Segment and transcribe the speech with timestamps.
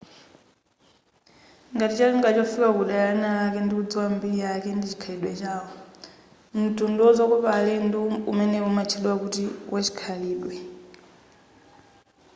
[1.73, 5.69] ngati cholinga chofika kudera linalake ndikudziŵa mbiri yake ndi chikhalidwe chawo
[6.63, 7.99] mtundu wazokopa alendo
[8.31, 9.43] umenewu umatchedwa kuti
[9.73, 10.55] wachikhalidwe